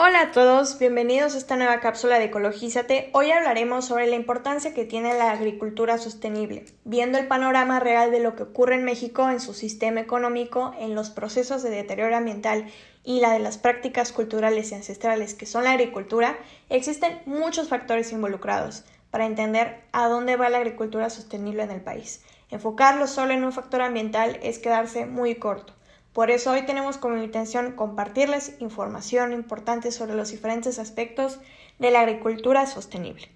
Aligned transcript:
Hola 0.00 0.20
a 0.20 0.30
todos, 0.30 0.78
bienvenidos 0.78 1.34
a 1.34 1.38
esta 1.38 1.56
nueva 1.56 1.80
cápsula 1.80 2.20
de 2.20 2.26
Ecologízate. 2.26 3.10
Hoy 3.14 3.32
hablaremos 3.32 3.84
sobre 3.84 4.06
la 4.06 4.14
importancia 4.14 4.72
que 4.72 4.84
tiene 4.84 5.12
la 5.18 5.32
agricultura 5.32 5.98
sostenible, 5.98 6.66
viendo 6.84 7.18
el 7.18 7.26
panorama 7.26 7.80
real 7.80 8.12
de 8.12 8.20
lo 8.20 8.36
que 8.36 8.44
ocurre 8.44 8.76
en 8.76 8.84
México 8.84 9.28
en 9.28 9.40
su 9.40 9.54
sistema 9.54 9.98
económico, 9.98 10.72
en 10.78 10.94
los 10.94 11.10
procesos 11.10 11.64
de 11.64 11.70
deterioro 11.70 12.14
ambiental 12.14 12.66
y 13.02 13.18
la 13.18 13.32
de 13.32 13.40
las 13.40 13.58
prácticas 13.58 14.12
culturales 14.12 14.70
y 14.70 14.76
ancestrales 14.76 15.34
que 15.34 15.46
son 15.46 15.64
la 15.64 15.72
agricultura, 15.72 16.38
existen 16.70 17.20
muchos 17.26 17.68
factores 17.68 18.12
involucrados 18.12 18.84
para 19.10 19.26
entender 19.26 19.80
a 19.90 20.06
dónde 20.06 20.36
va 20.36 20.48
la 20.48 20.58
agricultura 20.58 21.10
sostenible 21.10 21.64
en 21.64 21.72
el 21.72 21.80
país. 21.80 22.22
Enfocarlo 22.52 23.08
solo 23.08 23.32
en 23.32 23.42
un 23.42 23.52
factor 23.52 23.82
ambiental 23.82 24.38
es 24.44 24.60
quedarse 24.60 25.06
muy 25.06 25.34
corto. 25.34 25.72
Por 26.18 26.32
eso 26.32 26.50
hoy 26.50 26.66
tenemos 26.66 26.98
como 26.98 27.16
intención 27.22 27.76
compartirles 27.76 28.56
información 28.58 29.32
importante 29.32 29.92
sobre 29.92 30.16
los 30.16 30.32
diferentes 30.32 30.80
aspectos 30.80 31.38
de 31.78 31.92
la 31.92 32.00
agricultura 32.00 32.66
sostenible. 32.66 33.28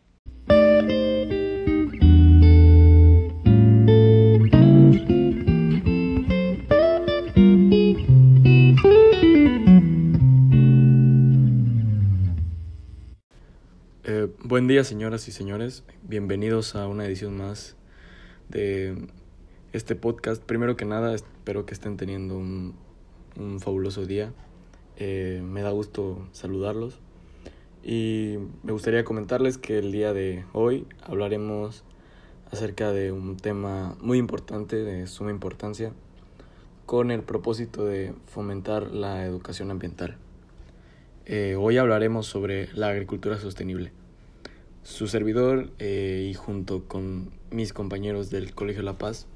Eh, 14.03 14.27
buen 14.43 14.67
día 14.67 14.83
señoras 14.83 15.29
y 15.29 15.31
señores, 15.31 15.85
bienvenidos 16.03 16.75
a 16.75 16.89
una 16.89 17.07
edición 17.07 17.37
más 17.37 17.77
de 18.49 19.07
este 19.73 19.95
podcast. 19.95 20.43
Primero 20.43 20.77
que 20.77 20.85
nada, 20.85 21.15
espero 21.43 21.67
que 21.67 21.75
estén 21.75 21.97
teniendo 21.97 22.37
un, 22.37 22.77
fabuloso 23.59 24.07
día. 24.07 24.33
Eh, 24.97 25.43
me 25.45 25.63
da 25.63 25.71
gusto 25.71 26.29
saludarlos. 26.31 27.01
Y 27.83 28.37
me 28.63 28.71
gustaría 28.71 29.03
comentarles 29.03 29.59
que 29.59 29.79
el 29.79 29.91
día 29.91 30.13
de 30.13 30.45
hoy 30.53 30.87
hablaremos 31.03 31.83
acerca 32.53 32.93
de 32.93 33.11
un 33.11 33.37
tema 33.37 33.97
muy 34.01 34.19
importante, 34.19 34.77
de 34.77 35.09
suma 35.09 35.33
importancia, 35.33 35.93
con 36.87 37.11
el 37.11 37.25
propósito 37.25 37.85
de 37.87 38.15
fomentar 38.27 38.93
la 38.93 39.25
educación 39.25 39.73
ambiental. 39.73 40.19
Eh, 41.27 41.57
hoy 41.59 41.77
hablaremos 41.77 42.27
sobre 42.27 42.73
la 42.73 42.91
agricultura 42.91 43.37
sostenible. 43.39 43.91
Su 44.85 45.09
servidor 45.09 45.73
eh, 45.81 46.29
y 46.31 46.35
junto 46.35 46.85
con 46.85 47.33
mis 47.51 47.73
compañeros 47.73 48.31
del 48.31 48.55
Colegio 48.55 48.85
La 48.85 48.97
Paz 48.97 49.27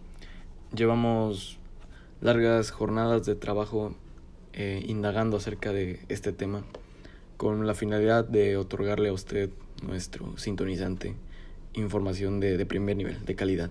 Llevamos 0.75 1.58
largas 2.20 2.70
jornadas 2.70 3.27
de 3.27 3.34
trabajo 3.34 3.95
eh, 4.53 4.84
indagando 4.86 5.36
acerca 5.36 5.72
de 5.72 6.00
este 6.09 6.33
tema 6.33 6.64
con 7.36 7.67
la 7.67 7.75
finalidad 7.75 8.25
de 8.25 8.56
otorgarle 8.56 9.11
a 9.11 9.12
usted, 9.12 9.50
nuestro 9.83 10.39
sintonizante, 10.39 11.14
información 11.75 12.41
de, 12.41 12.56
de 12.56 12.67
primer 12.67 12.97
nivel, 12.97 13.25
de 13.25 13.34
calidad. 13.34 13.70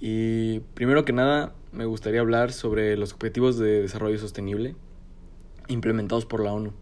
Y 0.00 0.60
primero 0.74 1.04
que 1.04 1.12
nada, 1.12 1.54
me 1.72 1.84
gustaría 1.84 2.20
hablar 2.20 2.52
sobre 2.52 2.96
los 2.96 3.12
Objetivos 3.12 3.58
de 3.58 3.82
Desarrollo 3.82 4.18
Sostenible 4.18 4.74
implementados 5.68 6.26
por 6.26 6.42
la 6.42 6.52
ONU, 6.52 6.72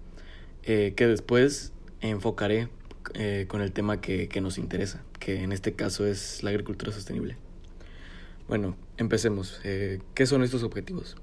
eh, 0.62 0.94
que 0.96 1.06
después 1.06 1.72
enfocaré 2.00 2.68
eh, 3.14 3.46
con 3.48 3.60
el 3.60 3.72
tema 3.72 4.00
que, 4.00 4.28
que 4.28 4.40
nos 4.40 4.58
interesa, 4.58 5.02
que 5.18 5.42
en 5.42 5.52
este 5.52 5.74
caso 5.74 6.06
es 6.06 6.42
la 6.42 6.50
agricultura 6.50 6.92
sostenible. 6.92 7.36
Bueno, 8.48 8.76
empecemos. 8.96 9.60
Eh, 9.64 10.00
¿Qué 10.14 10.24
son 10.24 10.42
estos 10.42 10.62
objetivos? 10.62 11.16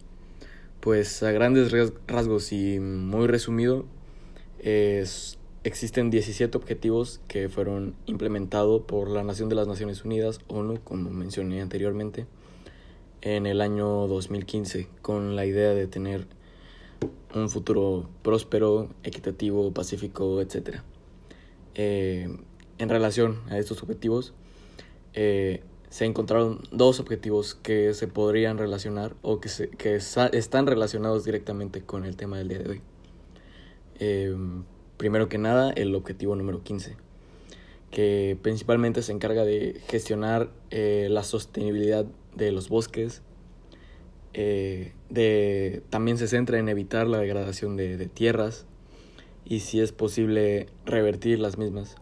Pues 0.79 1.23
a 1.23 1.31
grandes 1.31 1.71
rasgos 2.05 2.51
y 2.51 2.79
muy 2.79 3.25
resumido, 3.25 3.85
existen 5.63 6.11
17 6.11 6.55
objetivos 6.55 7.21
que 7.27 7.49
fueron 7.49 7.95
implementados 8.05 8.83
por 8.83 9.09
la 9.09 9.23
Nación 9.23 9.49
de 9.49 9.55
las 9.55 9.67
Naciones 9.67 10.05
Unidas, 10.05 10.39
ONU, 10.47 10.79
como 10.83 11.09
mencioné 11.09 11.61
anteriormente, 11.61 12.27
en 13.21 13.47
el 13.47 13.61
año 13.61 14.05
2015, 14.05 14.87
con 15.01 15.35
la 15.35 15.47
idea 15.47 15.73
de 15.73 15.87
tener 15.87 16.27
un 17.33 17.49
futuro 17.49 18.07
próspero, 18.21 18.89
equitativo, 19.03 19.73
pacífico, 19.73 20.41
etc. 20.41 20.81
Eh, 21.73 22.29
en 22.77 22.89
relación 22.89 23.41
a 23.49 23.57
estos 23.57 23.81
objetivos, 23.81 24.35
eh, 25.13 25.63
se 25.89 26.05
encontraron 26.05 26.61
dos 26.71 26.99
objetivos 26.99 27.55
que 27.55 27.93
se 27.93 28.07
podrían 28.07 28.57
relacionar 28.57 29.15
o 29.21 29.39
que, 29.39 29.49
se, 29.49 29.69
que 29.69 29.95
están 29.95 30.67
relacionados 30.67 31.23
directamente 31.25 31.81
con 31.81 32.05
el 32.05 32.15
tema 32.15 32.37
del 32.37 32.49
día 32.49 32.59
de 32.59 32.69
hoy. 32.69 32.81
Em, 33.99 34.63
primero 34.97 35.29
que 35.29 35.37
nada, 35.37 35.71
el 35.71 35.95
objetivo 35.95 36.35
número 36.35 36.63
15, 36.63 36.97
que 37.91 38.37
principalmente 38.41 39.01
se 39.01 39.11
encarga 39.11 39.45
de 39.45 39.81
gestionar 39.87 40.51
eh, 40.69 41.07
la 41.09 41.23
sostenibilidad 41.23 42.05
de 42.35 42.51
los 42.51 42.67
bosques, 42.69 43.21
eh, 44.33 44.93
de, 45.09 45.81
también 45.89 46.17
se 46.17 46.27
centra 46.27 46.59
en 46.59 46.67
evitar 46.67 47.07
la 47.07 47.19
degradación 47.19 47.77
de, 47.77 47.95
de 47.95 48.07
tierras 48.07 48.65
y 49.45 49.61
si 49.61 49.79
es 49.79 49.93
posible 49.93 50.67
revertir 50.85 51.39
las 51.39 51.57
mismas. 51.57 51.95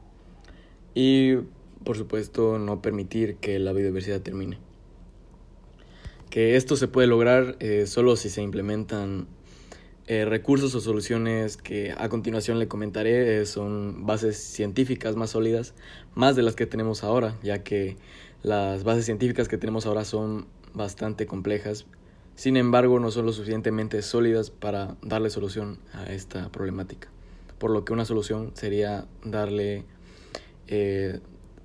Y 0.95 1.35
por 1.83 1.97
supuesto, 1.97 2.59
no 2.59 2.81
permitir 2.81 3.35
que 3.37 3.59
la 3.59 3.73
biodiversidad 3.73 4.21
termine. 4.21 4.57
Que 6.29 6.55
esto 6.55 6.75
se 6.75 6.87
puede 6.87 7.07
lograr 7.07 7.57
eh, 7.59 7.85
solo 7.85 8.15
si 8.15 8.29
se 8.29 8.41
implementan 8.41 9.27
eh, 10.05 10.25
recursos 10.25 10.75
o 10.75 10.81
soluciones 10.81 11.55
que 11.55 11.93
a 11.97 12.09
continuación 12.09 12.59
le 12.59 12.67
comentaré 12.67 13.39
eh, 13.39 13.45
son 13.45 14.05
bases 14.05 14.37
científicas 14.37 15.15
más 15.15 15.29
sólidas, 15.29 15.75
más 16.13 16.35
de 16.35 16.43
las 16.43 16.55
que 16.55 16.65
tenemos 16.65 17.05
ahora, 17.05 17.37
ya 17.41 17.63
que 17.63 17.95
las 18.41 18.83
bases 18.83 19.05
científicas 19.05 19.47
que 19.47 19.57
tenemos 19.57 19.85
ahora 19.85 20.03
son 20.03 20.45
bastante 20.73 21.25
complejas, 21.25 21.85
sin 22.35 22.57
embargo 22.57 22.99
no 22.99 23.11
son 23.11 23.27
lo 23.27 23.31
suficientemente 23.31 24.01
sólidas 24.01 24.49
para 24.49 24.97
darle 25.01 25.29
solución 25.29 25.79
a 25.93 26.11
esta 26.11 26.51
problemática, 26.51 27.07
por 27.57 27.71
lo 27.71 27.85
que 27.85 27.93
una 27.93 28.03
solución 28.03 28.51
sería 28.55 29.07
darle 29.23 29.85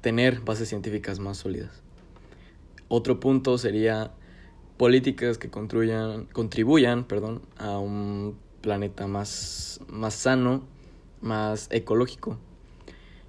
tener 0.00 0.41
bases 0.41 0.69
científicas 0.69 1.19
más 1.19 1.38
sólidas. 1.38 1.82
Otro 2.88 3.20
punto 3.20 3.59
sería 3.59 4.12
políticas 4.76 5.38
que 5.38 5.50
contribuyan, 5.50 7.04
perdón, 7.04 7.42
a 7.59 7.78
un 7.78 8.38
planeta 8.60 9.06
más, 9.06 9.81
más 9.88 10.14
sano, 10.14 10.62
más 11.20 11.69
ecológico. 11.70 12.38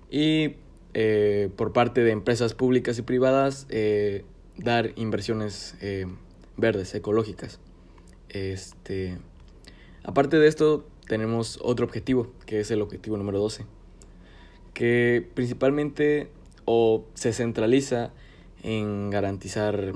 Y 0.09 0.55
eh, 0.93 1.49
por 1.55 1.73
parte 1.73 2.03
de 2.03 2.11
empresas 2.11 2.53
públicas 2.53 2.97
y 2.97 3.01
privadas, 3.01 3.67
eh, 3.69 4.23
dar 4.57 4.91
inversiones 4.95 5.75
eh, 5.81 6.05
verdes, 6.57 6.93
ecológicas. 6.95 7.59
Este, 8.29 9.17
aparte 10.03 10.37
de 10.37 10.47
esto, 10.47 10.85
tenemos 11.07 11.59
otro 11.61 11.85
objetivo, 11.85 12.31
que 12.45 12.59
es 12.59 12.71
el 12.71 12.81
objetivo 12.81 13.17
número 13.17 13.39
12, 13.39 13.65
que 14.73 15.27
principalmente 15.33 16.29
o 16.71 17.03
se 17.15 17.33
centraliza 17.33 18.11
en 18.61 19.09
garantizar 19.09 19.93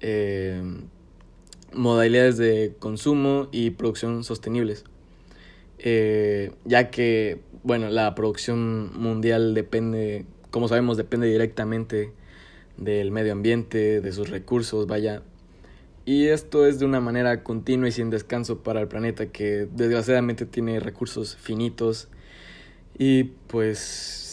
eh, 0.00 0.60
modalidades 1.72 2.38
de 2.38 2.74
consumo 2.80 3.48
y 3.52 3.70
producción 3.70 4.24
sostenibles. 4.24 4.82
Eh, 5.78 6.50
ya 6.64 6.90
que, 6.90 7.42
bueno, 7.62 7.88
la 7.88 8.16
producción 8.16 8.90
mundial 9.00 9.54
depende, 9.54 10.26
como 10.50 10.66
sabemos, 10.66 10.96
depende 10.96 11.28
directamente 11.28 12.10
del 12.78 13.12
medio 13.12 13.30
ambiente, 13.30 14.00
de 14.00 14.12
sus 14.12 14.28
recursos, 14.28 14.88
vaya. 14.88 15.22
Y 16.04 16.26
esto 16.26 16.66
es 16.66 16.80
de 16.80 16.84
una 16.84 16.98
manera 16.98 17.44
continua 17.44 17.88
y 17.88 17.92
sin 17.92 18.10
descanso 18.10 18.64
para 18.64 18.80
el 18.80 18.88
planeta 18.88 19.26
que 19.26 19.68
desgraciadamente 19.70 20.46
tiene 20.46 20.80
recursos 20.80 21.36
finitos 21.36 22.08
y 22.98 23.22
pues 23.46 24.31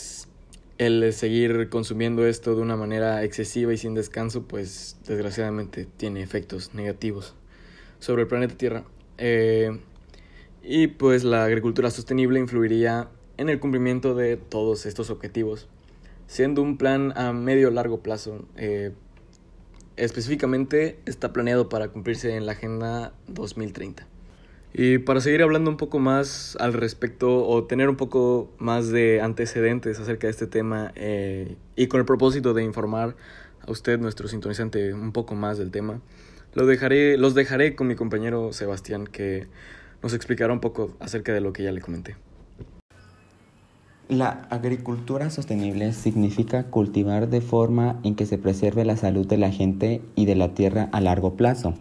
el 0.80 1.12
seguir 1.12 1.70
consumiendo 1.70 2.26
esto 2.26 2.56
de 2.56 2.62
una 2.62 2.78
manera 2.78 3.24
excesiva 3.26 3.74
y 3.74 3.78
sin 3.78 3.94
descanso, 3.94 4.44
pues 4.48 4.98
desgraciadamente 5.06 5.86
tiene 5.98 6.24
efectos 6.24 6.74
negativos 6.74 7.36
sobre 8.00 8.24
el 8.24 8.28
planeta 8.30 8.56
Tierra. 8.56 8.86
Eh, 9.18 9.78
y 10.64 10.88
pues 10.88 11.26
la 11.26 11.44
agricultura 11.44 11.92
sostenible 11.92 12.40
influiría 12.40 13.10
en 13.36 13.50
el 13.50 13.60
cumplimiento 13.60 14.16
de 14.16 14.38
todos 14.38 14.86
estos 14.86 15.10
objetivos, 15.10 15.68
siendo 16.28 16.62
un 16.62 16.78
plan 16.78 17.12
a 17.18 17.34
medio 17.34 17.72
largo 17.72 18.02
plazo. 18.02 18.46
Eh, 18.56 18.94
específicamente 19.98 20.98
está 21.06 21.34
planeado 21.34 21.68
para 21.68 21.90
cumplirse 21.90 22.38
en 22.38 22.46
la 22.46 22.54
Agenda 22.54 23.14
2030. 23.28 24.08
Y 24.74 25.00
para 25.00 25.20
seguir 25.20 25.42
hablando 25.42 25.72
un 25.72 25.78
poco 25.78 26.00
más 26.00 26.56
al 26.60 26.74
respecto 26.74 27.48
o 27.48 27.64
tener 27.64 27.90
un 27.90 27.96
poco 27.96 28.52
más 28.60 28.90
de 28.90 29.20
antecedentes 29.22 30.00
acerca 30.00 30.28
de 30.28 30.32
este 30.32 30.48
tema 30.48 30.92
eh, 30.96 31.56
y 31.76 31.88
con 31.88 32.00
el 32.00 32.06
propósito 32.06 32.54
de 32.54 32.64
informar 32.64 33.16
a 33.66 33.72
usted, 33.72 34.00
nuestro 34.00 34.28
sintonizante, 34.28 34.94
un 34.94 35.12
poco 35.12 35.36
más 35.36 35.58
del 35.58 35.72
tema, 35.72 36.02
lo 36.54 36.66
dejaré, 36.66 37.18
los 37.18 37.36
dejaré 37.36 37.76
con 37.76 37.88
mi 37.88 37.96
compañero 37.96 38.54
Sebastián 38.54 39.08
que 39.08 39.48
nos 40.02 40.14
explicará 40.14 40.54
un 40.54 40.60
poco 40.60 40.96
acerca 41.00 41.34
de 41.34 41.42
lo 41.42 41.52
que 41.52 41.64
ya 41.64 41.72
le 41.72 41.82
comenté. 41.82 42.16
La 44.08 44.48
agricultura 44.50 45.30
sostenible 45.30 45.94
significa 45.94 46.64
cultivar 46.64 47.30
de 47.30 47.42
forma 47.42 48.00
en 48.04 48.16
que 48.16 48.26
se 48.26 48.40
preserve 48.40 48.84
la 48.84 48.98
salud 48.98 49.28
de 49.28 49.38
la 49.38 49.52
gente 49.52 50.02
y 50.16 50.26
de 50.26 50.36
la 50.36 50.56
tierra 50.56 50.90
a 50.92 51.00
largo 51.00 51.36
plazo. 51.36 51.76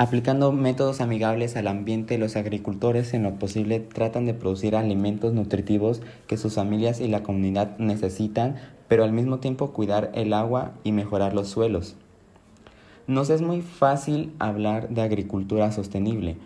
Aplicando 0.00 0.52
métodos 0.52 1.00
amigables 1.00 1.56
al 1.56 1.66
ambiente, 1.66 2.18
los 2.18 2.36
agricultores 2.36 3.14
en 3.14 3.24
lo 3.24 3.34
posible 3.34 3.80
tratan 3.80 4.26
de 4.26 4.34
producir 4.34 4.76
alimentos 4.76 5.34
nutritivos 5.34 6.02
que 6.28 6.36
sus 6.36 6.54
familias 6.54 7.00
y 7.00 7.08
la 7.08 7.24
comunidad 7.24 7.76
necesitan, 7.78 8.54
pero 8.86 9.02
al 9.02 9.10
mismo 9.10 9.38
tiempo 9.38 9.72
cuidar 9.72 10.12
el 10.14 10.34
agua 10.34 10.70
y 10.84 10.92
mejorar 10.92 11.34
los 11.34 11.48
suelos. 11.48 11.96
Nos 13.08 13.28
es 13.28 13.42
muy 13.42 13.60
fácil 13.60 14.32
hablar 14.38 14.88
de 14.88 15.02
agricultura 15.02 15.72
sostenible, 15.72 16.36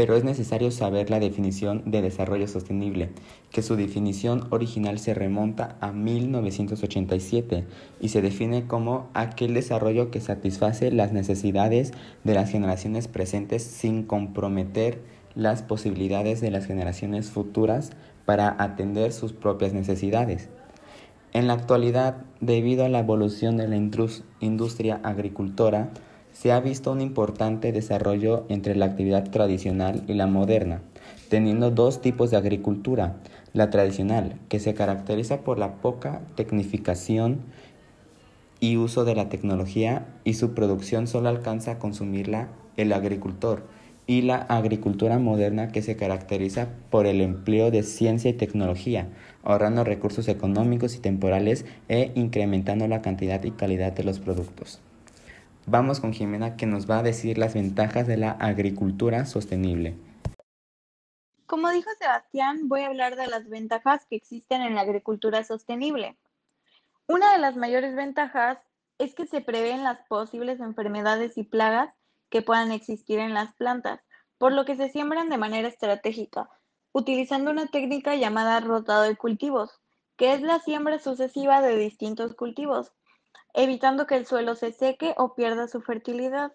pero 0.00 0.16
es 0.16 0.24
necesario 0.24 0.70
saber 0.70 1.10
la 1.10 1.20
definición 1.20 1.82
de 1.84 2.00
desarrollo 2.00 2.48
sostenible, 2.48 3.10
que 3.50 3.60
su 3.60 3.76
definición 3.76 4.46
original 4.48 4.98
se 4.98 5.12
remonta 5.12 5.76
a 5.82 5.92
1987 5.92 7.66
y 8.00 8.08
se 8.08 8.22
define 8.22 8.66
como 8.66 9.10
aquel 9.12 9.52
desarrollo 9.52 10.10
que 10.10 10.22
satisface 10.22 10.90
las 10.90 11.12
necesidades 11.12 11.92
de 12.24 12.32
las 12.32 12.50
generaciones 12.50 13.08
presentes 13.08 13.62
sin 13.62 14.02
comprometer 14.04 15.02
las 15.34 15.62
posibilidades 15.62 16.40
de 16.40 16.50
las 16.50 16.64
generaciones 16.64 17.28
futuras 17.28 17.90
para 18.24 18.56
atender 18.58 19.12
sus 19.12 19.34
propias 19.34 19.74
necesidades. 19.74 20.48
En 21.34 21.46
la 21.46 21.52
actualidad, 21.52 22.16
debido 22.40 22.86
a 22.86 22.88
la 22.88 23.00
evolución 23.00 23.58
de 23.58 23.68
la 23.68 23.76
industria 23.76 24.98
agricultora, 25.02 25.90
se 26.40 26.52
ha 26.52 26.60
visto 26.60 26.90
un 26.90 27.02
importante 27.02 27.70
desarrollo 27.70 28.46
entre 28.48 28.74
la 28.74 28.86
actividad 28.86 29.28
tradicional 29.30 30.04
y 30.08 30.14
la 30.14 30.26
moderna, 30.26 30.80
teniendo 31.28 31.70
dos 31.70 32.00
tipos 32.00 32.30
de 32.30 32.38
agricultura. 32.38 33.16
La 33.52 33.68
tradicional, 33.68 34.38
que 34.48 34.58
se 34.58 34.72
caracteriza 34.72 35.42
por 35.42 35.58
la 35.58 35.74
poca 35.82 36.22
tecnificación 36.36 37.40
y 38.58 38.78
uso 38.78 39.04
de 39.04 39.14
la 39.14 39.28
tecnología 39.28 40.06
y 40.24 40.32
su 40.32 40.54
producción 40.54 41.06
solo 41.08 41.28
alcanza 41.28 41.72
a 41.72 41.78
consumirla 41.78 42.48
el 42.78 42.94
agricultor, 42.94 43.64
y 44.06 44.22
la 44.22 44.36
agricultura 44.36 45.18
moderna 45.18 45.68
que 45.68 45.82
se 45.82 45.96
caracteriza 45.96 46.68
por 46.88 47.04
el 47.04 47.20
empleo 47.20 47.70
de 47.70 47.82
ciencia 47.82 48.30
y 48.30 48.32
tecnología, 48.32 49.08
ahorrando 49.42 49.84
recursos 49.84 50.26
económicos 50.26 50.96
y 50.96 51.00
temporales 51.00 51.66
e 51.90 52.12
incrementando 52.14 52.88
la 52.88 53.02
cantidad 53.02 53.44
y 53.44 53.50
calidad 53.50 53.92
de 53.92 54.04
los 54.04 54.20
productos. 54.20 54.80
Vamos 55.72 56.00
con 56.00 56.12
Jimena 56.12 56.56
que 56.56 56.66
nos 56.66 56.90
va 56.90 56.98
a 56.98 57.02
decir 57.04 57.38
las 57.38 57.54
ventajas 57.54 58.08
de 58.08 58.16
la 58.16 58.32
agricultura 58.32 59.24
sostenible. 59.24 59.96
Como 61.46 61.70
dijo 61.70 61.88
Sebastián, 61.96 62.66
voy 62.66 62.80
a 62.80 62.88
hablar 62.88 63.14
de 63.14 63.28
las 63.28 63.48
ventajas 63.48 64.04
que 64.06 64.16
existen 64.16 64.62
en 64.62 64.74
la 64.74 64.80
agricultura 64.80 65.44
sostenible. 65.44 66.18
Una 67.06 67.30
de 67.30 67.38
las 67.38 67.54
mayores 67.54 67.94
ventajas 67.94 68.58
es 68.98 69.14
que 69.14 69.26
se 69.26 69.42
prevén 69.42 69.84
las 69.84 70.00
posibles 70.08 70.58
enfermedades 70.58 71.38
y 71.38 71.44
plagas 71.44 71.94
que 72.30 72.42
puedan 72.42 72.72
existir 72.72 73.20
en 73.20 73.32
las 73.32 73.54
plantas, 73.54 74.00
por 74.38 74.50
lo 74.50 74.64
que 74.64 74.74
se 74.74 74.88
siembran 74.88 75.28
de 75.28 75.38
manera 75.38 75.68
estratégica, 75.68 76.50
utilizando 76.90 77.52
una 77.52 77.68
técnica 77.68 78.16
llamada 78.16 78.58
rotado 78.58 79.02
de 79.02 79.14
cultivos, 79.14 79.80
que 80.16 80.34
es 80.34 80.42
la 80.42 80.58
siembra 80.58 80.98
sucesiva 80.98 81.62
de 81.62 81.76
distintos 81.76 82.34
cultivos, 82.34 82.90
evitando 83.54 84.06
que 84.06 84.16
el 84.16 84.26
suelo 84.26 84.54
se 84.54 84.72
seque 84.72 85.14
o 85.16 85.34
pierda 85.34 85.68
su 85.68 85.80
fertilidad. 85.80 86.52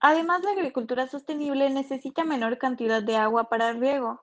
Además, 0.00 0.42
la 0.42 0.50
agricultura 0.50 1.06
sostenible 1.08 1.70
necesita 1.70 2.24
menor 2.24 2.58
cantidad 2.58 3.02
de 3.02 3.16
agua 3.16 3.48
para 3.48 3.70
el 3.70 3.80
riego, 3.80 4.22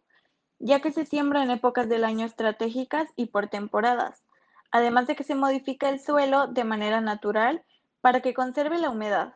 ya 0.59 0.79
que 0.79 0.91
se 0.91 1.05
siembra 1.05 1.43
en 1.43 1.51
épocas 1.51 1.89
del 1.89 2.03
año 2.03 2.25
estratégicas 2.25 3.09
y 3.15 3.27
por 3.27 3.47
temporadas, 3.47 4.23
además 4.71 5.07
de 5.07 5.15
que 5.15 5.23
se 5.23 5.35
modifica 5.35 5.89
el 5.89 5.99
suelo 5.99 6.47
de 6.47 6.63
manera 6.63 7.01
natural 7.01 7.63
para 8.01 8.21
que 8.21 8.33
conserve 8.33 8.77
la 8.77 8.89
humedad, 8.89 9.35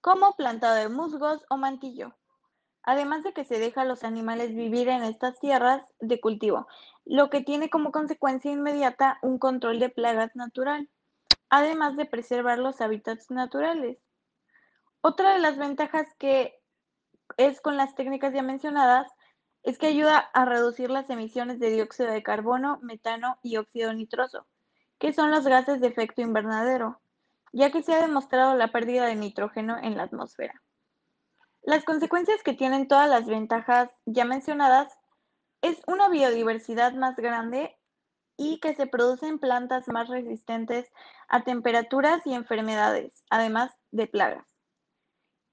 como 0.00 0.36
plantado 0.36 0.74
de 0.74 0.88
musgos 0.88 1.44
o 1.48 1.56
mantillo. 1.56 2.14
Además 2.82 3.22
de 3.22 3.32
que 3.32 3.44
se 3.44 3.58
deja 3.58 3.80
a 3.80 3.86
los 3.86 4.04
animales 4.04 4.54
vivir 4.54 4.88
en 4.90 5.02
estas 5.02 5.40
tierras 5.40 5.82
de 6.00 6.20
cultivo, 6.20 6.66
lo 7.06 7.30
que 7.30 7.40
tiene 7.40 7.70
como 7.70 7.92
consecuencia 7.92 8.52
inmediata 8.52 9.18
un 9.22 9.38
control 9.38 9.78
de 9.78 9.88
plagas 9.88 10.36
natural 10.36 10.88
además 11.56 11.96
de 11.96 12.04
preservar 12.04 12.58
los 12.58 12.80
hábitats 12.80 13.30
naturales. 13.30 13.98
Otra 15.00 15.34
de 15.34 15.38
las 15.38 15.56
ventajas 15.56 16.08
que 16.18 16.60
es 17.36 17.60
con 17.60 17.76
las 17.76 17.94
técnicas 17.94 18.34
ya 18.34 18.42
mencionadas 18.42 19.10
es 19.62 19.78
que 19.78 19.86
ayuda 19.86 20.18
a 20.18 20.44
reducir 20.44 20.90
las 20.90 21.08
emisiones 21.10 21.60
de 21.60 21.70
dióxido 21.70 22.10
de 22.10 22.24
carbono, 22.24 22.80
metano 22.82 23.38
y 23.42 23.56
óxido 23.56 23.92
nitroso, 23.92 24.46
que 24.98 25.12
son 25.12 25.30
los 25.30 25.46
gases 25.46 25.80
de 25.80 25.86
efecto 25.86 26.22
invernadero, 26.22 27.00
ya 27.52 27.70
que 27.70 27.82
se 27.82 27.94
ha 27.94 28.02
demostrado 28.02 28.56
la 28.56 28.72
pérdida 28.72 29.06
de 29.06 29.14
nitrógeno 29.14 29.78
en 29.80 29.96
la 29.96 30.02
atmósfera. 30.02 30.60
Las 31.62 31.84
consecuencias 31.84 32.42
que 32.42 32.54
tienen 32.54 32.88
todas 32.88 33.08
las 33.08 33.26
ventajas 33.26 33.90
ya 34.06 34.24
mencionadas 34.24 34.92
es 35.62 35.80
una 35.86 36.08
biodiversidad 36.08 36.94
más 36.94 37.14
grande 37.14 37.78
y 38.36 38.58
que 38.60 38.74
se 38.74 38.86
producen 38.86 39.38
plantas 39.38 39.88
más 39.88 40.08
resistentes 40.08 40.90
a 41.28 41.44
temperaturas 41.44 42.20
y 42.24 42.34
enfermedades, 42.34 43.24
además 43.30 43.72
de 43.90 44.06
plagas. 44.06 44.44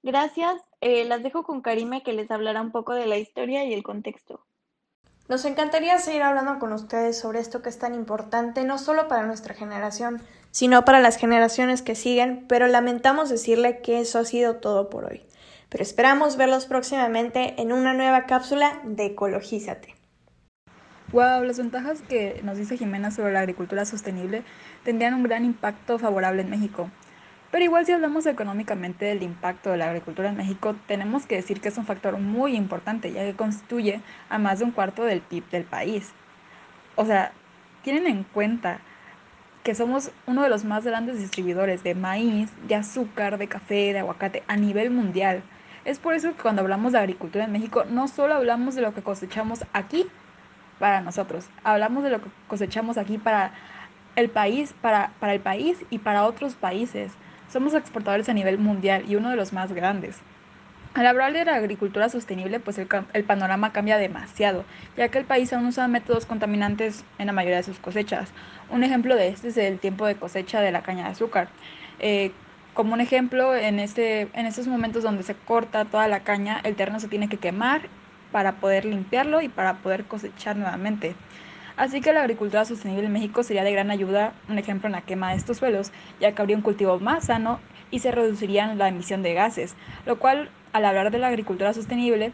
Gracias, 0.02 0.60
eh, 0.80 1.04
las 1.04 1.22
dejo 1.22 1.44
con 1.44 1.62
Karime 1.62 2.02
que 2.02 2.12
les 2.12 2.30
hablará 2.30 2.60
un 2.60 2.72
poco 2.72 2.94
de 2.94 3.06
la 3.06 3.18
historia 3.18 3.64
y 3.64 3.72
el 3.72 3.84
contexto. 3.84 4.44
Nos 5.28 5.44
encantaría 5.44 5.98
seguir 5.98 6.22
hablando 6.22 6.58
con 6.58 6.72
ustedes 6.72 7.18
sobre 7.18 7.38
esto 7.38 7.62
que 7.62 7.68
es 7.68 7.78
tan 7.78 7.94
importante, 7.94 8.64
no 8.64 8.78
solo 8.78 9.06
para 9.06 9.24
nuestra 9.24 9.54
generación, 9.54 10.20
sino 10.50 10.84
para 10.84 11.00
las 11.00 11.16
generaciones 11.16 11.82
que 11.82 11.94
siguen, 11.94 12.46
pero 12.48 12.66
lamentamos 12.66 13.30
decirle 13.30 13.80
que 13.80 14.00
eso 14.00 14.18
ha 14.18 14.24
sido 14.24 14.56
todo 14.56 14.90
por 14.90 15.04
hoy. 15.04 15.22
Pero 15.68 15.82
esperamos 15.82 16.36
verlos 16.36 16.66
próximamente 16.66 17.54
en 17.62 17.72
una 17.72 17.94
nueva 17.94 18.26
cápsula 18.26 18.80
de 18.84 19.06
Ecologízate. 19.06 20.01
Wow, 21.12 21.44
las 21.44 21.58
ventajas 21.58 22.00
que 22.08 22.40
nos 22.42 22.56
dice 22.56 22.78
Jimena 22.78 23.10
sobre 23.10 23.34
la 23.34 23.40
agricultura 23.40 23.84
sostenible 23.84 24.44
tendrían 24.82 25.12
un 25.12 25.22
gran 25.22 25.44
impacto 25.44 25.98
favorable 25.98 26.40
en 26.40 26.48
México. 26.48 26.88
Pero 27.50 27.64
igual 27.64 27.84
si 27.84 27.92
hablamos 27.92 28.24
económicamente 28.24 29.04
del 29.04 29.22
impacto 29.22 29.70
de 29.70 29.76
la 29.76 29.90
agricultura 29.90 30.30
en 30.30 30.38
México, 30.38 30.74
tenemos 30.86 31.26
que 31.26 31.34
decir 31.34 31.60
que 31.60 31.68
es 31.68 31.76
un 31.76 31.84
factor 31.84 32.16
muy 32.16 32.56
importante, 32.56 33.12
ya 33.12 33.24
que 33.24 33.34
constituye 33.34 34.00
a 34.30 34.38
más 34.38 34.60
de 34.60 34.64
un 34.64 34.70
cuarto 34.70 35.04
del 35.04 35.20
PIB 35.20 35.50
del 35.50 35.64
país. 35.64 36.12
O 36.96 37.04
sea, 37.04 37.32
tienen 37.82 38.06
en 38.06 38.24
cuenta 38.24 38.78
que 39.64 39.74
somos 39.74 40.12
uno 40.26 40.42
de 40.42 40.48
los 40.48 40.64
más 40.64 40.82
grandes 40.86 41.18
distribuidores 41.18 41.82
de 41.82 41.94
maíz, 41.94 42.48
de 42.66 42.74
azúcar, 42.74 43.36
de 43.36 43.48
café, 43.48 43.92
de 43.92 43.98
aguacate 43.98 44.44
a 44.48 44.56
nivel 44.56 44.90
mundial. 44.90 45.42
Es 45.84 45.98
por 45.98 46.14
eso 46.14 46.34
que 46.34 46.42
cuando 46.42 46.62
hablamos 46.62 46.92
de 46.92 47.00
agricultura 47.00 47.44
en 47.44 47.52
México, 47.52 47.84
no 47.84 48.08
solo 48.08 48.32
hablamos 48.32 48.74
de 48.74 48.80
lo 48.80 48.94
que 48.94 49.02
cosechamos 49.02 49.66
aquí, 49.74 50.06
para 50.82 51.00
nosotros. 51.00 51.46
Hablamos 51.62 52.02
de 52.02 52.10
lo 52.10 52.20
que 52.20 52.28
cosechamos 52.48 52.98
aquí 52.98 53.16
para 53.16 53.52
el 54.16 54.28
país, 54.28 54.74
para, 54.80 55.12
para 55.20 55.32
el 55.32 55.38
país 55.38 55.78
y 55.90 55.98
para 55.98 56.24
otros 56.24 56.54
países. 56.54 57.12
Somos 57.48 57.72
exportadores 57.74 58.28
a 58.28 58.34
nivel 58.34 58.58
mundial 58.58 59.04
y 59.06 59.14
uno 59.14 59.30
de 59.30 59.36
los 59.36 59.52
más 59.52 59.72
grandes. 59.72 60.18
Al 60.94 61.06
hablar 61.06 61.34
de 61.34 61.44
la 61.44 61.54
agricultura 61.54 62.08
sostenible, 62.08 62.58
pues 62.58 62.78
el, 62.78 62.88
el, 63.12 63.22
panorama 63.22 63.72
cambia 63.72 63.96
demasiado, 63.96 64.64
ya 64.96 65.06
que 65.06 65.18
el 65.18 65.24
país 65.24 65.52
aún 65.52 65.66
usa 65.66 65.86
métodos 65.86 66.26
contaminantes 66.26 67.04
en 67.20 67.28
la 67.28 67.32
mayoría 67.32 67.58
de 67.58 67.62
sus 67.62 67.78
cosechas. 67.78 68.30
Un 68.68 68.82
ejemplo 68.82 69.14
de 69.14 69.28
este 69.28 69.50
es 69.50 69.58
el 69.58 69.78
tiempo 69.78 70.04
de 70.04 70.16
cosecha 70.16 70.60
de 70.60 70.72
la 70.72 70.82
caña 70.82 71.04
de 71.04 71.10
azúcar. 71.10 71.46
Eh, 72.00 72.32
como 72.74 72.94
un 72.94 73.00
ejemplo, 73.00 73.54
en, 73.54 73.78
este, 73.78 74.22
en 74.32 74.46
estos 74.46 74.66
momentos 74.66 75.04
donde 75.04 75.22
se 75.22 75.36
corta 75.36 75.84
toda 75.84 76.08
la 76.08 76.24
caña, 76.24 76.60
el 76.64 76.74
terreno 76.74 76.98
se 76.98 77.06
tiene 77.06 77.28
que 77.28 77.36
quemar 77.36 77.82
para 78.32 78.54
poder 78.56 78.84
limpiarlo 78.84 79.40
y 79.40 79.48
para 79.48 79.74
poder 79.74 80.04
cosechar 80.04 80.56
nuevamente. 80.56 81.14
Así 81.76 82.00
que 82.00 82.12
la 82.12 82.20
agricultura 82.20 82.64
sostenible 82.64 83.06
en 83.06 83.12
México 83.12 83.42
sería 83.42 83.64
de 83.64 83.72
gran 83.72 83.90
ayuda, 83.90 84.32
un 84.48 84.58
ejemplo 84.58 84.88
en 84.88 84.92
la 84.92 85.02
quema 85.02 85.30
de 85.30 85.36
estos 85.36 85.58
suelos, 85.58 85.90
ya 86.20 86.32
que 86.32 86.42
habría 86.42 86.56
un 86.56 86.62
cultivo 86.62 86.98
más 86.98 87.26
sano 87.26 87.60
y 87.90 88.00
se 88.00 88.10
reduciría 88.10 88.74
la 88.74 88.88
emisión 88.88 89.22
de 89.22 89.34
gases, 89.34 89.74
lo 90.06 90.18
cual 90.18 90.50
al 90.72 90.84
hablar 90.84 91.10
de 91.10 91.18
la 91.18 91.28
agricultura 91.28 91.72
sostenible 91.72 92.32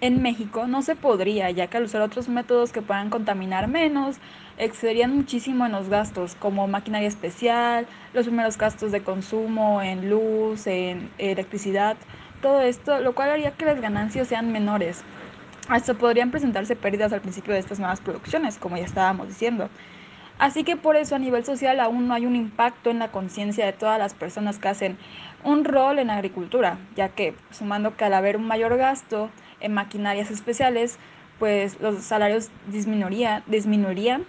en 0.00 0.20
México 0.20 0.66
no 0.66 0.82
se 0.82 0.96
podría, 0.96 1.48
ya 1.50 1.68
que 1.68 1.76
al 1.76 1.84
usar 1.84 2.02
otros 2.02 2.28
métodos 2.28 2.72
que 2.72 2.82
puedan 2.82 3.08
contaminar 3.08 3.68
menos, 3.68 4.16
excederían 4.56 5.14
muchísimo 5.14 5.64
en 5.64 5.72
los 5.72 5.88
gastos, 5.88 6.34
como 6.34 6.66
maquinaria 6.66 7.06
especial, 7.06 7.86
los 8.12 8.26
primeros 8.26 8.58
gastos 8.58 8.90
de 8.90 9.04
consumo 9.04 9.80
en 9.80 10.10
luz, 10.10 10.66
en 10.66 11.08
electricidad, 11.18 11.96
todo 12.40 12.60
esto, 12.62 12.98
lo 13.00 13.14
cual 13.14 13.30
haría 13.30 13.52
que 13.52 13.64
las 13.64 13.80
ganancias 13.80 14.26
sean 14.26 14.50
menores. 14.50 15.04
Hasta 15.68 15.94
podrían 15.94 16.30
presentarse 16.30 16.76
pérdidas 16.76 17.12
al 17.12 17.20
principio 17.20 17.54
de 17.54 17.60
estas 17.60 17.78
nuevas 17.78 18.00
producciones, 18.00 18.58
como 18.58 18.76
ya 18.76 18.84
estábamos 18.84 19.28
diciendo. 19.28 19.68
Así 20.38 20.64
que 20.64 20.76
por 20.76 20.96
eso 20.96 21.14
a 21.14 21.18
nivel 21.18 21.44
social 21.44 21.78
aún 21.78 22.08
no 22.08 22.14
hay 22.14 22.26
un 22.26 22.34
impacto 22.34 22.90
en 22.90 22.98
la 22.98 23.12
conciencia 23.12 23.64
de 23.64 23.72
todas 23.72 23.98
las 23.98 24.14
personas 24.14 24.58
que 24.58 24.68
hacen 24.68 24.98
un 25.44 25.64
rol 25.64 25.98
en 25.98 26.10
agricultura, 26.10 26.78
ya 26.96 27.10
que 27.10 27.34
sumando 27.50 27.96
que 27.96 28.04
al 28.04 28.14
haber 28.14 28.36
un 28.36 28.46
mayor 28.46 28.76
gasto 28.76 29.30
en 29.60 29.72
maquinarias 29.74 30.30
especiales, 30.30 30.98
pues 31.38 31.80
los 31.80 32.02
salarios 32.02 32.50
disminuirían, 32.66 33.44
disminuirían 33.46 34.24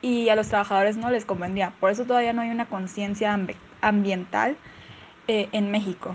y 0.00 0.28
a 0.28 0.36
los 0.36 0.48
trabajadores 0.48 0.96
no 0.96 1.10
les 1.10 1.24
convendría. 1.24 1.72
Por 1.80 1.90
eso 1.90 2.04
todavía 2.04 2.32
no 2.32 2.42
hay 2.42 2.50
una 2.50 2.66
conciencia 2.66 3.36
ambiental 3.80 4.56
eh, 5.26 5.48
en 5.52 5.70
México. 5.70 6.14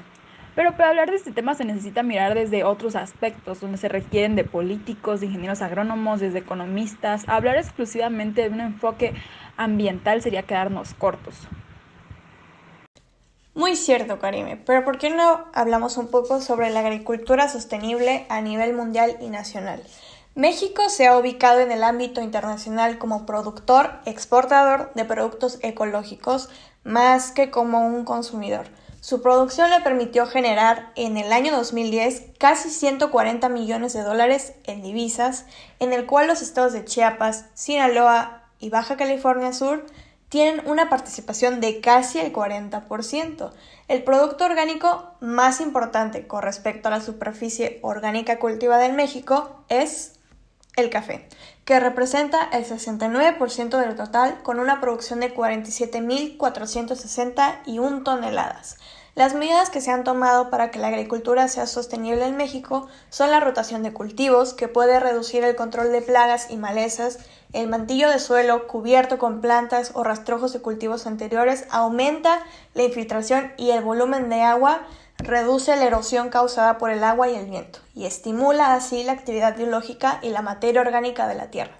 Pero 0.55 0.74
para 0.74 0.89
hablar 0.89 1.10
de 1.10 1.15
este 1.15 1.31
tema 1.31 1.55
se 1.55 1.65
necesita 1.65 2.03
mirar 2.03 2.36
desde 2.36 2.63
otros 2.63 2.95
aspectos, 2.95 3.60
donde 3.60 3.77
se 3.77 3.89
requieren 3.89 4.36
de 4.36 4.43
políticos, 4.43 5.19
de 5.19 5.25
ingenieros 5.27 5.62
agrónomos, 5.62 6.19
desde 6.19 6.39
economistas. 6.39 7.24
Hablar 7.27 7.57
exclusivamente 7.57 8.43
de 8.43 8.50
un 8.50 8.62
enfoque 8.62 9.13
ambiental 9.57 10.22
sería 10.22 10.43
quedarnos 10.43 10.93
cortos. 10.93 11.36
Muy 13.55 13.75
cierto, 13.75 14.17
Karime, 14.17 14.57
pero 14.57 14.83
¿por 14.83 14.98
qué 14.98 15.12
no 15.12 15.45
hablamos 15.53 15.98
un 15.98 16.07
poco 16.07 16.41
sobre 16.41 16.72
la 16.72 16.79
agricultura 16.79 17.48
sostenible 17.48 18.25
a 18.29 18.41
nivel 18.41 18.74
mundial 18.74 19.17
y 19.22 19.29
nacional? 19.29 19.83
México 20.33 20.89
se 20.89 21.05
ha 21.05 21.15
ubicado 21.15 21.60
en 21.60 21.72
el 21.72 21.83
ámbito 21.83 22.19
internacional 22.19 22.98
como 22.98 23.27
productor, 23.27 24.00
exportador 24.05 24.91
de 24.95 25.05
productos 25.05 25.60
ecológicos, 25.62 26.50
más 26.83 27.31
que 27.31 27.51
como 27.51 27.86
un 27.86 28.05
consumidor. 28.05 28.65
Su 29.03 29.22
producción 29.22 29.69
le 29.69 29.81
permitió 29.81 30.27
generar 30.27 30.93
en 30.95 31.17
el 31.17 31.33
año 31.33 31.51
2010 31.51 32.24
casi 32.38 32.69
140 32.69 33.50
millones 33.50 33.91
de 33.91 34.01
dólares 34.01 34.53
en 34.63 34.81
divisas, 34.81 35.45
en 35.79 35.91
el 35.91 36.05
cual 36.05 36.27
los 36.27 36.41
estados 36.41 36.72
de 36.72 36.86
Chiapas, 36.86 37.48
Sinaloa 37.53 38.43
y 38.60 38.69
Baja 38.69 38.95
California 38.95 39.51
Sur 39.51 39.86
tienen 40.29 40.65
una 40.69 40.89
participación 40.89 41.60
de 41.60 41.81
casi 41.81 42.19
el 42.19 42.31
40%. 42.31 43.51
El 43.89 44.03
producto 44.05 44.45
orgánico 44.45 45.12
más 45.19 45.60
importante 45.60 46.25
con 46.25 46.41
respecto 46.41 46.88
a 46.88 46.91
la 46.91 47.01
superficie 47.01 47.79
orgánica 47.81 48.39
cultivada 48.39 48.86
en 48.86 48.95
México 48.95 49.65
es 49.67 50.17
el 50.75 50.89
café, 50.89 51.27
que 51.65 51.80
representa 51.80 52.50
el 52.51 52.65
69% 52.65 53.77
del 53.77 53.96
total 53.96 54.42
con 54.44 54.60
una 54.60 54.82
producción 54.82 55.20
de 55.20 55.32
47.461 55.34 58.03
toneladas. 58.03 58.77
Las 59.15 59.36
medidas 59.36 59.70
que 59.70 59.80
se 59.80 59.92
han 59.92 60.03
tomado 60.03 60.50
para 60.50 60.72
que 60.72 60.80
la 60.80 60.88
agricultura 60.88 61.48
sea 61.48 61.68
sostenible 61.68 62.25
en 62.25 62.36
México 62.36 62.88
son 63.10 63.30
la 63.30 63.39
rotación 63.39 63.84
de 63.84 63.94
cultivos, 63.94 64.56
que 64.56 64.68
puede 64.68 65.00
reducir 65.00 65.44
el 65.44 65.56
control 65.56 65.92
de 65.92 66.01
plagas 66.01 66.50
y 66.50 66.58
malezas, 66.58 67.20
el 67.53 67.68
mantillo 67.68 68.10
de 68.10 68.18
suelo 68.18 68.65
cubierto 68.65 69.20
con 69.20 69.39
plantas 69.39 69.92
o 69.94 70.03
rastrojos 70.03 70.51
de 70.53 70.62
cultivos 70.62 71.06
anteriores 71.06 71.65
aumenta 71.70 72.44
la 72.74 72.82
infiltración 72.82 73.53
y 73.56 73.70
el 73.70 73.84
volumen 73.84 74.30
de 74.30 74.42
agua 74.42 74.82
reduce 75.24 75.75
la 75.75 75.86
erosión 75.86 76.30
causada 76.30 76.77
por 76.77 76.92
el 76.92 77.03
agua 77.03 77.30
y 77.30 77.36
el 77.36 77.46
viento 77.46 77.80
y 77.96 78.06
estimula 78.06 78.74
así 78.74 79.03
la 79.03 79.13
actividad 79.13 79.58
biológica 79.58 80.20
y 80.22 80.30
la 80.30 80.42
materia 80.42 80.82
orgánica 80.82 81.27
de 81.27 81.36
la 81.36 81.50
tierra. 81.50 81.77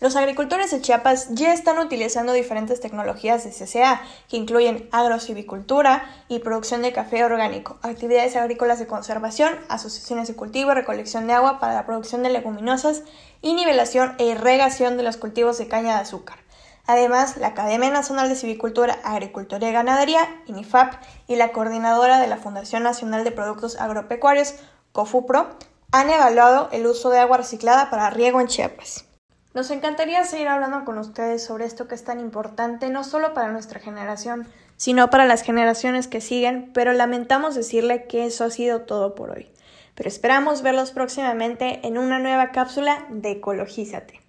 Los 0.00 0.16
agricultores 0.16 0.70
de 0.70 0.82
Chiapas 0.82 1.28
ya 1.30 1.54
están 1.54 1.78
utilizando 1.78 2.34
diferentes 2.34 2.80
tecnologías 2.80 3.44
de 3.44 3.50
CCA, 3.50 4.02
que 4.28 4.36
incluyen 4.36 4.86
agrosivicultura 4.92 6.04
y 6.28 6.40
producción 6.40 6.82
de 6.82 6.92
café 6.92 7.24
orgánico, 7.24 7.78
actividades 7.80 8.36
agrícolas 8.36 8.78
de 8.78 8.86
conservación, 8.86 9.54
asociaciones 9.68 10.28
de 10.28 10.34
cultivo 10.34 10.72
y 10.72 10.74
recolección 10.74 11.26
de 11.26 11.32
agua 11.32 11.58
para 11.58 11.74
la 11.74 11.86
producción 11.86 12.22
de 12.22 12.30
leguminosas 12.30 13.02
y 13.40 13.54
nivelación 13.54 14.14
e 14.18 14.26
irrigación 14.26 14.98
de 14.98 15.04
los 15.04 15.16
cultivos 15.16 15.56
de 15.56 15.68
caña 15.68 15.94
de 15.94 16.02
azúcar. 16.02 16.43
Además, 16.86 17.38
la 17.38 17.48
Academia 17.48 17.90
Nacional 17.90 18.28
de 18.28 18.36
Civicultura, 18.36 18.98
Agricultura 19.04 19.68
y 19.68 19.72
Ganadería, 19.72 20.42
INIFAP, 20.46 20.94
y 21.26 21.36
la 21.36 21.52
coordinadora 21.52 22.20
de 22.20 22.26
la 22.26 22.36
Fundación 22.36 22.82
Nacional 22.82 23.24
de 23.24 23.32
Productos 23.32 23.80
Agropecuarios, 23.80 24.54
COFUPRO, 24.92 25.48
han 25.92 26.10
evaluado 26.10 26.68
el 26.72 26.86
uso 26.86 27.08
de 27.10 27.20
agua 27.20 27.38
reciclada 27.38 27.88
para 27.88 28.10
riego 28.10 28.40
en 28.40 28.48
Chiapas. 28.48 29.06
Nos 29.54 29.70
encantaría 29.70 30.24
seguir 30.24 30.48
hablando 30.48 30.84
con 30.84 30.98
ustedes 30.98 31.44
sobre 31.44 31.64
esto 31.64 31.86
que 31.86 31.94
es 31.94 32.02
tan 32.02 32.18
importante 32.18 32.90
no 32.90 33.04
solo 33.04 33.32
para 33.32 33.52
nuestra 33.52 33.78
generación, 33.78 34.48
sino 34.76 35.08
para 35.08 35.24
las 35.24 35.42
generaciones 35.42 36.08
que 36.08 36.20
siguen, 36.20 36.72
pero 36.74 36.92
lamentamos 36.92 37.54
decirle 37.54 38.08
que 38.08 38.26
eso 38.26 38.44
ha 38.44 38.50
sido 38.50 38.82
todo 38.82 39.14
por 39.14 39.30
hoy. 39.30 39.48
Pero 39.94 40.08
esperamos 40.08 40.62
verlos 40.62 40.90
próximamente 40.90 41.86
en 41.86 41.98
una 41.98 42.18
nueva 42.18 42.50
cápsula 42.50 43.06
de 43.10 43.30
Ecologízate. 43.30 44.23